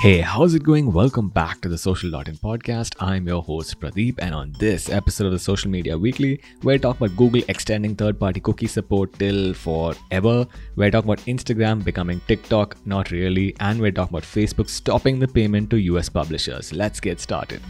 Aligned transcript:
Hey, 0.00 0.20
how's 0.20 0.54
it 0.54 0.62
going? 0.62 0.92
Welcome 0.94 1.28
back 1.28 1.60
to 1.60 1.68
the 1.68 1.76
Social 1.76 2.10
Dot 2.10 2.28
In 2.28 2.36
podcast. 2.36 2.94
I'm 3.00 3.28
your 3.28 3.42
host 3.42 3.78
Pradeep, 3.78 4.14
and 4.18 4.34
on 4.34 4.54
this 4.58 4.88
episode 4.88 5.26
of 5.26 5.32
the 5.32 5.38
Social 5.38 5.70
Media 5.70 5.98
Weekly, 5.98 6.40
we're 6.62 6.78
talking 6.78 7.04
about 7.04 7.18
Google 7.18 7.42
extending 7.48 7.94
third-party 7.94 8.40
cookie 8.40 8.66
support 8.66 9.12
till 9.18 9.52
forever. 9.52 10.46
We're 10.76 10.90
talking 10.90 11.10
about 11.10 11.26
Instagram 11.26 11.84
becoming 11.84 12.22
TikTok, 12.28 12.76
not 12.86 13.10
really, 13.10 13.54
and 13.60 13.78
we're 13.78 13.92
talking 13.92 14.16
about 14.16 14.26
Facebook 14.26 14.70
stopping 14.70 15.18
the 15.18 15.28
payment 15.28 15.68
to 15.68 15.76
US 15.76 16.08
publishers. 16.08 16.72
Let's 16.72 16.98
get 16.98 17.20
started. 17.20 17.60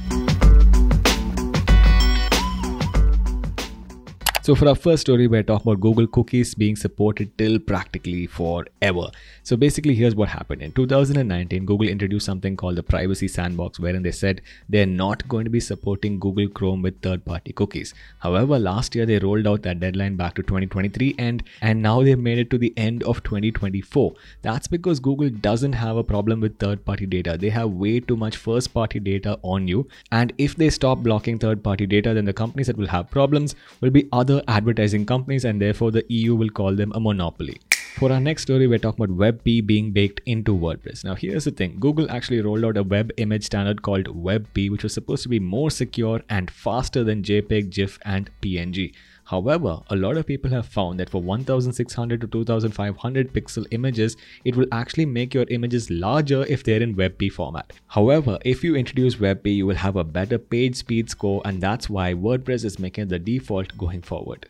So 4.42 4.54
for 4.54 4.68
our 4.68 4.74
first 4.74 5.02
story, 5.02 5.26
we're 5.26 5.42
talking 5.42 5.70
about 5.70 5.82
Google 5.82 6.06
cookies 6.06 6.54
being 6.54 6.74
supported 6.74 7.36
till 7.36 7.58
practically 7.58 8.26
forever. 8.26 9.10
So 9.42 9.54
basically, 9.54 9.94
here's 9.94 10.14
what 10.14 10.30
happened. 10.30 10.62
In 10.62 10.72
2019, 10.72 11.66
Google 11.66 11.86
introduced 11.86 12.24
something 12.24 12.56
called 12.56 12.76
the 12.76 12.82
Privacy 12.82 13.28
Sandbox, 13.28 13.78
wherein 13.78 14.02
they 14.02 14.12
said 14.12 14.40
they're 14.66 14.86
not 14.86 15.28
going 15.28 15.44
to 15.44 15.50
be 15.50 15.60
supporting 15.60 16.18
Google 16.18 16.48
Chrome 16.48 16.80
with 16.80 17.02
third-party 17.02 17.52
cookies. 17.52 17.92
However, 18.20 18.58
last 18.58 18.94
year 18.94 19.04
they 19.04 19.18
rolled 19.18 19.46
out 19.46 19.60
that 19.64 19.78
deadline 19.78 20.16
back 20.16 20.36
to 20.36 20.42
2023, 20.42 21.16
and 21.18 21.42
and 21.60 21.82
now 21.82 22.02
they've 22.02 22.18
made 22.18 22.38
it 22.38 22.48
to 22.48 22.56
the 22.56 22.72
end 22.78 23.02
of 23.02 23.22
2024. 23.22 24.14
That's 24.40 24.68
because 24.68 25.00
Google 25.00 25.28
doesn't 25.28 25.74
have 25.74 25.98
a 25.98 26.04
problem 26.04 26.40
with 26.40 26.58
third-party 26.58 27.04
data. 27.04 27.36
They 27.38 27.50
have 27.50 27.68
way 27.72 28.00
too 28.00 28.16
much 28.16 28.38
first-party 28.38 29.00
data 29.00 29.38
on 29.42 29.68
you, 29.68 29.86
and 30.10 30.32
if 30.38 30.56
they 30.56 30.70
stop 30.70 31.00
blocking 31.00 31.38
third-party 31.38 31.86
data, 31.86 32.14
then 32.14 32.24
the 32.24 32.32
companies 32.32 32.68
that 32.68 32.78
will 32.78 32.86
have 32.86 33.10
problems 33.10 33.54
will 33.82 33.90
be 33.90 34.08
other 34.12 34.29
other 34.30 34.42
advertising 34.48 35.06
companies, 35.06 35.44
and 35.44 35.60
therefore 35.60 35.90
the 35.90 36.04
EU 36.08 36.34
will 36.34 36.50
call 36.50 36.74
them 36.74 36.92
a 36.94 37.00
monopoly. 37.00 37.60
For 37.96 38.12
our 38.12 38.20
next 38.20 38.42
story, 38.42 38.66
we're 38.66 38.78
talking 38.78 39.04
about 39.04 39.16
WebP 39.16 39.66
being 39.66 39.90
baked 39.90 40.20
into 40.24 40.56
WordPress. 40.56 41.04
Now, 41.04 41.14
here's 41.16 41.44
the 41.44 41.50
thing 41.50 41.76
Google 41.80 42.10
actually 42.10 42.40
rolled 42.40 42.64
out 42.64 42.76
a 42.76 42.82
web 42.82 43.10
image 43.16 43.44
standard 43.44 43.82
called 43.82 44.04
WebP, 44.04 44.70
which 44.70 44.84
was 44.84 44.94
supposed 44.94 45.24
to 45.24 45.28
be 45.28 45.40
more 45.40 45.70
secure 45.70 46.22
and 46.28 46.50
faster 46.50 47.02
than 47.04 47.22
JPEG, 47.22 47.70
GIF, 47.70 47.98
and 48.04 48.30
PNG. 48.40 48.94
However, 49.30 49.78
a 49.88 49.94
lot 49.94 50.16
of 50.16 50.26
people 50.26 50.50
have 50.50 50.66
found 50.66 50.98
that 50.98 51.08
for 51.08 51.22
1600 51.22 52.20
to 52.20 52.26
2500 52.26 53.32
pixel 53.32 53.64
images, 53.70 54.16
it 54.44 54.56
will 54.56 54.66
actually 54.72 55.06
make 55.06 55.34
your 55.34 55.46
images 55.50 55.88
larger 55.88 56.44
if 56.46 56.64
they're 56.64 56.82
in 56.82 56.96
WebP 56.96 57.30
format. 57.30 57.72
However, 57.86 58.40
if 58.44 58.64
you 58.64 58.74
introduce 58.74 59.14
WebP, 59.14 59.54
you 59.54 59.68
will 59.68 59.76
have 59.76 59.94
a 59.94 60.02
better 60.02 60.36
page 60.36 60.74
speed 60.74 61.10
score 61.10 61.42
and 61.44 61.60
that's 61.60 61.88
why 61.88 62.12
WordPress 62.12 62.64
is 62.64 62.80
making 62.80 63.06
the 63.06 63.20
default 63.20 63.78
going 63.78 64.02
forward. 64.02 64.48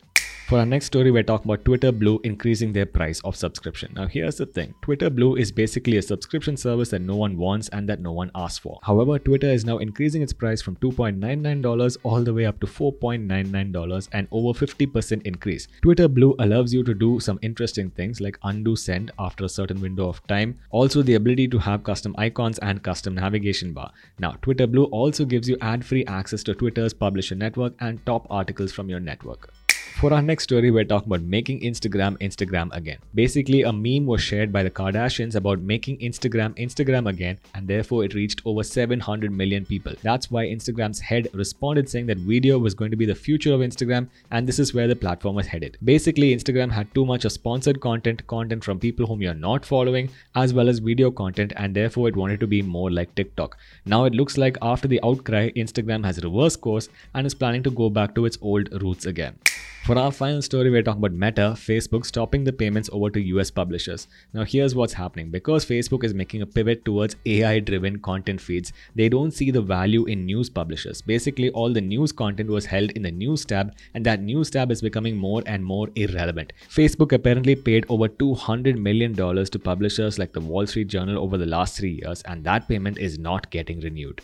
For 0.51 0.59
our 0.59 0.65
next 0.65 0.87
story, 0.87 1.11
we're 1.11 1.23
talking 1.23 1.49
about 1.49 1.63
Twitter 1.63 1.93
Blue 1.93 2.19
increasing 2.25 2.73
their 2.73 2.85
price 2.85 3.21
of 3.21 3.37
subscription. 3.37 3.93
Now, 3.95 4.07
here's 4.07 4.35
the 4.35 4.45
thing 4.45 4.75
Twitter 4.81 5.09
Blue 5.09 5.37
is 5.37 5.49
basically 5.49 5.95
a 5.95 6.01
subscription 6.01 6.57
service 6.57 6.89
that 6.89 7.03
no 7.03 7.15
one 7.15 7.37
wants 7.37 7.69
and 7.69 7.87
that 7.87 8.01
no 8.01 8.11
one 8.11 8.31
asks 8.35 8.59
for. 8.59 8.77
However, 8.83 9.17
Twitter 9.17 9.47
is 9.47 9.63
now 9.63 9.77
increasing 9.77 10.21
its 10.21 10.33
price 10.33 10.61
from 10.61 10.75
$2.99 10.75 11.97
all 12.03 12.21
the 12.21 12.33
way 12.33 12.45
up 12.45 12.59
to 12.59 12.67
$4.99 12.67 14.09
and 14.11 14.27
over 14.29 14.49
50% 14.49 15.21
increase. 15.25 15.69
Twitter 15.81 16.09
Blue 16.09 16.35
allows 16.39 16.73
you 16.73 16.83
to 16.83 16.93
do 16.93 17.21
some 17.21 17.39
interesting 17.41 17.89
things 17.89 18.19
like 18.19 18.37
undo 18.43 18.75
send 18.75 19.11
after 19.17 19.45
a 19.45 19.55
certain 19.57 19.79
window 19.79 20.09
of 20.09 20.21
time, 20.27 20.59
also 20.71 21.01
the 21.01 21.13
ability 21.13 21.47
to 21.47 21.59
have 21.59 21.85
custom 21.85 22.13
icons 22.17 22.59
and 22.59 22.83
custom 22.83 23.15
navigation 23.15 23.71
bar. 23.71 23.93
Now, 24.19 24.31
Twitter 24.41 24.67
Blue 24.67 24.83
also 24.87 25.23
gives 25.23 25.47
you 25.47 25.55
ad 25.61 25.85
free 25.85 26.03
access 26.07 26.43
to 26.43 26.53
Twitter's 26.53 26.93
publisher 26.93 27.35
network 27.35 27.73
and 27.79 28.05
top 28.05 28.27
articles 28.29 28.73
from 28.73 28.89
your 28.89 28.99
network. 28.99 29.53
For 30.01 30.11
our 30.11 30.21
next 30.23 30.45
story, 30.45 30.71
we're 30.71 30.83
talking 30.83 31.09
about 31.09 31.21
making 31.21 31.59
Instagram 31.59 32.17
Instagram 32.27 32.75
again. 32.75 32.97
Basically, 33.13 33.61
a 33.61 33.71
meme 33.71 34.07
was 34.07 34.19
shared 34.19 34.51
by 34.51 34.63
the 34.63 34.71
Kardashians 34.71 35.35
about 35.35 35.59
making 35.59 35.99
Instagram 35.99 36.55
Instagram 36.57 37.07
again, 37.07 37.37
and 37.53 37.67
therefore 37.67 38.03
it 38.03 38.15
reached 38.15 38.41
over 38.43 38.63
700 38.63 39.31
million 39.31 39.63
people. 39.63 39.93
That's 40.01 40.31
why 40.31 40.45
Instagram's 40.45 40.99
head 40.99 41.27
responded 41.35 41.87
saying 41.87 42.07
that 42.07 42.17
video 42.17 42.57
was 42.57 42.73
going 42.73 42.89
to 42.89 42.97
be 42.97 43.05
the 43.05 43.13
future 43.13 43.53
of 43.53 43.59
Instagram, 43.59 44.07
and 44.31 44.47
this 44.47 44.57
is 44.57 44.73
where 44.73 44.87
the 44.87 44.95
platform 44.95 45.35
was 45.35 45.45
headed. 45.45 45.77
Basically, 45.83 46.35
Instagram 46.35 46.71
had 46.71 46.91
too 46.95 47.05
much 47.05 47.23
of 47.25 47.31
sponsored 47.31 47.79
content, 47.79 48.25
content 48.25 48.63
from 48.63 48.79
people 48.79 49.05
whom 49.05 49.21
you're 49.21 49.35
not 49.35 49.63
following, 49.63 50.09
as 50.33 50.51
well 50.51 50.67
as 50.67 50.79
video 50.79 51.11
content, 51.11 51.53
and 51.57 51.75
therefore 51.75 52.07
it 52.07 52.15
wanted 52.15 52.39
to 52.39 52.47
be 52.47 52.63
more 52.63 52.89
like 52.89 53.13
TikTok. 53.13 53.55
Now 53.85 54.05
it 54.05 54.15
looks 54.15 54.35
like 54.35 54.57
after 54.63 54.87
the 54.87 54.99
outcry, 55.03 55.51
Instagram 55.51 56.03
has 56.05 56.23
reversed 56.23 56.59
course 56.59 56.89
and 57.13 57.27
is 57.27 57.35
planning 57.35 57.61
to 57.61 57.69
go 57.69 57.91
back 57.91 58.15
to 58.15 58.25
its 58.25 58.39
old 58.41 58.81
roots 58.81 59.05
again. 59.05 59.37
For 59.83 59.97
our 59.97 60.11
final 60.11 60.43
story, 60.43 60.69
we're 60.69 60.83
talking 60.83 61.03
about 61.03 61.17
Meta, 61.17 61.53
Facebook 61.57 62.05
stopping 62.05 62.43
the 62.43 62.53
payments 62.53 62.87
over 62.93 63.09
to 63.09 63.19
US 63.19 63.49
publishers. 63.49 64.07
Now, 64.31 64.43
here's 64.43 64.75
what's 64.75 64.93
happening 64.93 65.31
because 65.31 65.65
Facebook 65.65 66.03
is 66.03 66.13
making 66.13 66.43
a 66.43 66.45
pivot 66.45 66.85
towards 66.85 67.15
AI 67.25 67.61
driven 67.61 67.97
content 67.97 68.39
feeds, 68.39 68.73
they 68.93 69.09
don't 69.09 69.31
see 69.31 69.49
the 69.49 69.59
value 69.59 70.05
in 70.05 70.27
news 70.27 70.51
publishers. 70.51 71.01
Basically, 71.01 71.49
all 71.49 71.73
the 71.73 71.81
news 71.81 72.11
content 72.11 72.51
was 72.51 72.67
held 72.67 72.91
in 72.91 73.01
the 73.01 73.11
news 73.11 73.43
tab, 73.43 73.73
and 73.95 74.05
that 74.05 74.21
news 74.21 74.51
tab 74.51 74.71
is 74.71 74.83
becoming 74.83 75.17
more 75.17 75.41
and 75.47 75.65
more 75.65 75.89
irrelevant. 75.95 76.53
Facebook 76.69 77.11
apparently 77.11 77.55
paid 77.55 77.87
over 77.89 78.07
$200 78.07 78.77
million 78.77 79.15
to 79.15 79.59
publishers 79.59 80.19
like 80.19 80.33
the 80.33 80.41
Wall 80.41 80.67
Street 80.67 80.89
Journal 80.89 81.17
over 81.17 81.39
the 81.39 81.47
last 81.47 81.75
three 81.75 81.99
years, 82.03 82.21
and 82.21 82.43
that 82.43 82.67
payment 82.67 82.99
is 82.99 83.17
not 83.17 83.49
getting 83.49 83.79
renewed. 83.79 84.21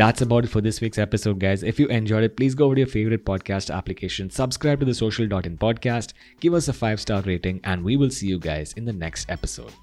That's 0.00 0.22
about 0.22 0.44
it 0.44 0.48
for 0.48 0.62
this 0.62 0.80
week's 0.80 0.96
episode, 0.96 1.38
guys. 1.38 1.62
If 1.62 1.78
you 1.78 1.86
enjoyed 1.88 2.24
it, 2.24 2.34
please 2.34 2.54
go 2.54 2.64
over 2.64 2.74
to 2.74 2.80
your 2.80 2.88
favorite 2.88 3.26
podcast 3.26 3.70
application, 3.70 4.30
subscribe 4.30 4.80
to 4.80 4.86
the 4.86 4.94
social.in 4.94 5.58
podcast, 5.58 6.14
give 6.40 6.54
us 6.54 6.68
a 6.68 6.72
five 6.72 7.02
star 7.02 7.20
rating, 7.20 7.60
and 7.64 7.84
we 7.84 7.98
will 7.98 8.08
see 8.08 8.26
you 8.26 8.38
guys 8.38 8.72
in 8.78 8.86
the 8.86 8.94
next 8.94 9.28
episode. 9.28 9.74